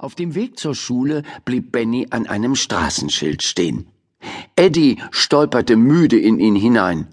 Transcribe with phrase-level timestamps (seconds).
[0.00, 3.86] Auf dem Weg zur Schule blieb Benny an einem Straßenschild stehen.
[4.56, 7.08] Eddie stolperte müde in ihn hinein.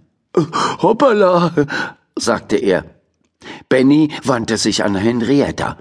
[0.81, 1.51] Hoppala,
[2.17, 2.85] sagte er.
[3.67, 5.77] Benny wandte sich an Henrietta.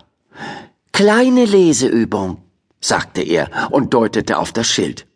[0.90, 2.38] Kleine Leseübung,
[2.80, 5.06] sagte er und deutete auf das Schild.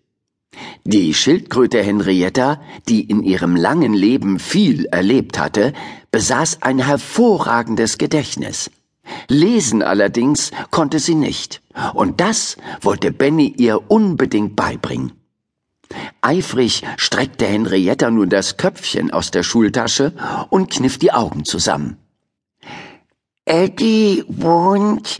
[0.84, 5.72] Die Schildkröte Henrietta, die in ihrem langen Leben viel erlebt hatte,
[6.12, 8.70] besaß ein hervorragendes Gedächtnis.
[9.28, 11.62] Lesen allerdings konnte sie nicht,
[11.94, 15.12] und das wollte Benny ihr unbedingt beibringen.
[16.20, 20.12] Eifrig streckte Henrietta nun das Köpfchen aus der Schultasche
[20.50, 21.96] und kniff die Augen zusammen.
[23.44, 25.18] Eddie wohnt,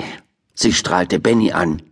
[0.55, 1.83] sie strahlte Benny an.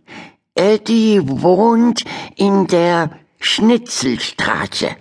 [0.55, 2.03] Eddie wohnt
[2.35, 4.95] in der Schnitzelstraße.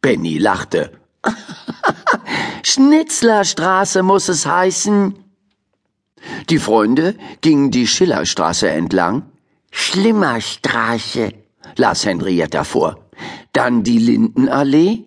[0.00, 0.92] Benny lachte.
[2.64, 5.14] Schnitzlerstraße muss es heißen.
[6.50, 9.22] Die Freunde gingen die Schillerstraße entlang.
[9.70, 11.32] Schlimmerstraße,
[11.76, 13.08] las Henrietta vor.
[13.52, 15.04] Dann die Lindenallee,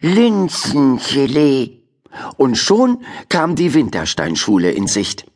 [0.00, 1.80] Linsengelee.
[2.36, 5.26] Und schon kam die Wintersteinschule in Sicht.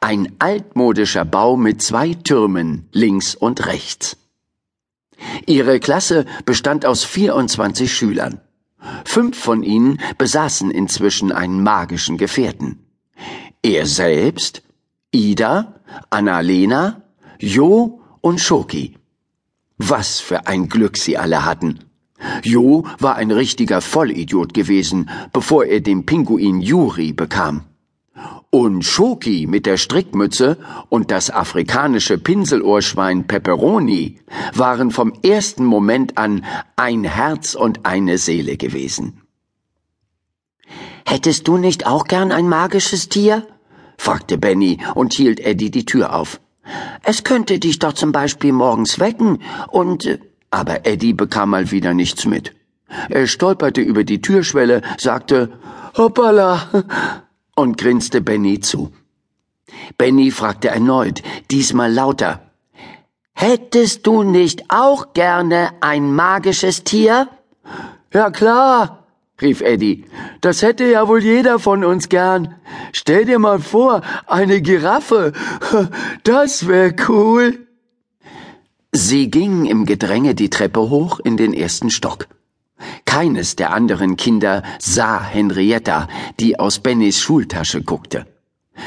[0.00, 4.16] Ein altmodischer Bau mit zwei Türmen links und rechts.
[5.46, 8.40] Ihre Klasse bestand aus 24 Schülern.
[9.04, 12.78] Fünf von ihnen besaßen inzwischen einen magischen Gefährten.
[13.62, 14.62] Er selbst,
[15.16, 17.02] Ida, Annalena,
[17.38, 18.96] Jo und Schoki.
[19.78, 21.80] Was für ein Glück sie alle hatten.
[22.42, 27.64] Jo war ein richtiger Vollidiot gewesen, bevor er den Pinguin Juri bekam.
[28.50, 30.58] Und Schoki mit der Strickmütze
[30.90, 34.18] und das afrikanische Pinselohrschwein Pepperoni
[34.54, 36.44] waren vom ersten Moment an
[36.76, 39.22] ein Herz und eine Seele gewesen.
[41.06, 43.46] Hättest du nicht auch gern ein magisches Tier?
[43.98, 46.40] Fragte Benny und hielt Eddie die Tür auf.
[47.02, 50.18] Es könnte dich doch zum Beispiel morgens wecken und.
[50.50, 52.54] Aber Eddie bekam mal wieder nichts mit.
[53.10, 55.58] Er stolperte über die Türschwelle, sagte
[55.96, 56.84] Hoppala
[57.56, 58.92] und grinste Benny zu.
[59.98, 62.40] Benny fragte erneut, diesmal lauter
[63.38, 67.28] Hättest du nicht auch gerne ein magisches Tier?
[68.12, 69.05] Ja klar,
[69.40, 70.04] rief Eddie.
[70.40, 72.54] Das hätte ja wohl jeder von uns gern.
[72.92, 75.32] Stell dir mal vor, eine Giraffe.
[76.24, 77.66] Das wär cool.
[78.92, 82.28] Sie gingen im Gedränge die Treppe hoch in den ersten Stock.
[83.04, 86.08] Keines der anderen Kinder sah Henrietta,
[86.40, 88.26] die aus Bennys Schultasche guckte.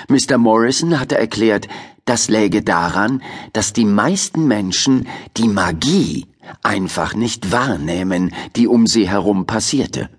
[0.08, 0.38] Mr.
[0.38, 1.68] Morrison hatte erklärt,
[2.06, 3.22] das läge daran,
[3.54, 5.08] dass die meisten Menschen
[5.38, 6.26] die Magie
[6.64, 10.09] einfach nicht wahrnehmen, die um sie herum passierte.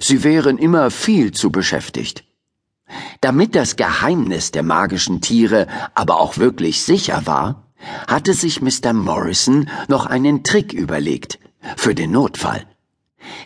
[0.00, 2.24] Sie wären immer viel zu beschäftigt.
[3.20, 7.64] Damit das Geheimnis der magischen Tiere aber auch wirklich sicher war,
[8.08, 8.92] hatte sich Mr.
[8.92, 11.38] Morrison noch einen Trick überlegt
[11.76, 12.66] für den Notfall.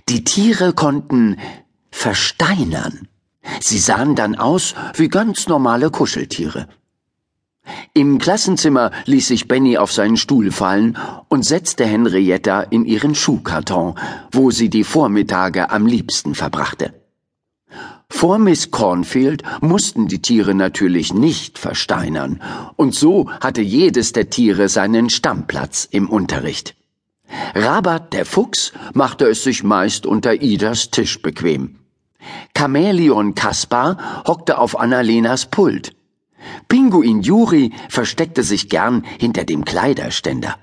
[0.08, 1.36] Die Tiere konnten
[1.90, 3.08] versteinern.
[3.60, 6.68] Sie sahen dann aus wie ganz normale Kuscheltiere.
[7.94, 10.98] Im Klassenzimmer ließ sich Benny auf seinen Stuhl fallen
[11.28, 13.94] und setzte Henrietta in ihren Schuhkarton,
[14.32, 16.92] wo sie die Vormittage am liebsten verbrachte.
[18.10, 22.40] Vor Miss Cornfield mussten die Tiere natürlich nicht versteinern,
[22.76, 26.76] und so hatte jedes der Tiere seinen Stammplatz im Unterricht.
[27.54, 31.76] Rabat der Fuchs machte es sich meist unter Idas Tisch bequem.
[32.56, 35.94] Chamäleon Kaspar hockte auf Annalenas Pult.
[36.68, 40.56] Pinguin Juri versteckte sich gern hinter dem Kleiderständer.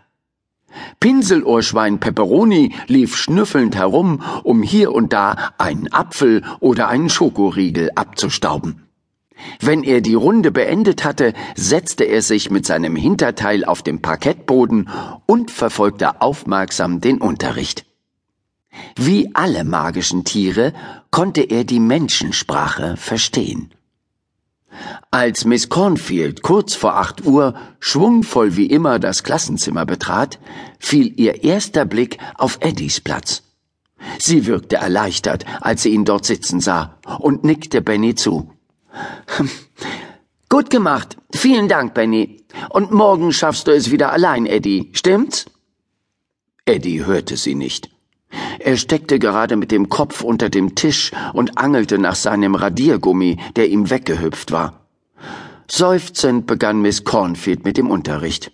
[0.99, 8.87] Pinselohrschwein Pepperoni lief schnüffelnd herum, um hier und da einen Apfel oder einen Schokoriegel abzustauben.
[9.59, 14.89] Wenn er die Runde beendet hatte, setzte er sich mit seinem Hinterteil auf dem Parkettboden
[15.25, 17.85] und verfolgte aufmerksam den Unterricht.
[18.95, 20.73] Wie alle magischen Tiere
[21.09, 23.73] konnte er die Menschensprache verstehen.
[25.11, 30.39] Als Miss Cornfield kurz vor acht Uhr schwungvoll wie immer das Klassenzimmer betrat,
[30.79, 33.43] fiel ihr erster Blick auf Eddies Platz.
[34.19, 38.51] Sie wirkte erleichtert, als sie ihn dort sitzen sah, und nickte Benny zu.
[40.49, 41.17] Gut gemacht.
[41.33, 42.43] Vielen Dank, Benny.
[42.69, 44.89] Und morgen schaffst du es wieder allein, Eddie.
[44.93, 45.45] Stimmt's?
[46.65, 47.89] Eddie hörte sie nicht.
[48.63, 53.69] Er steckte gerade mit dem Kopf unter dem Tisch und angelte nach seinem Radiergummi, der
[53.69, 54.85] ihm weggehüpft war.
[55.67, 58.51] Seufzend begann Miss Cornfield mit dem Unterricht.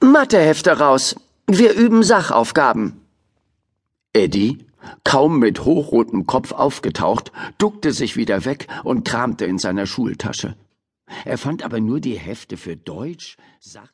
[0.00, 1.16] Mathehefte raus.
[1.46, 3.00] Wir üben Sachaufgaben.
[4.12, 4.58] Eddie,
[5.04, 10.54] kaum mit hochrotem Kopf aufgetaucht, duckte sich wieder weg und kramte in seiner Schultasche.
[11.24, 13.88] Er fand aber nur die Hefte für Deutsch, Sach